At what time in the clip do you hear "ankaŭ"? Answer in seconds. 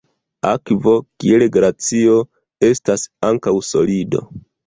3.31-3.57